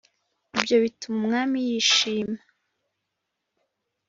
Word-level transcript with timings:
Ibyo 0.55 0.75
bituma 0.83 1.17
umwami 1.23 1.57
yishima 1.67 2.39